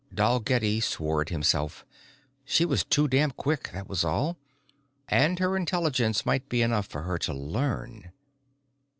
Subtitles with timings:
[0.11, 1.85] Dalgetty swore at himself.
[2.43, 4.39] She was too damn quick, that was all.
[5.07, 8.11] And her intelligence might be enough for her to learn....